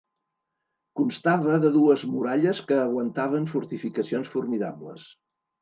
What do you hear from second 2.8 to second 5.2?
aguantaven fortificacions formidables.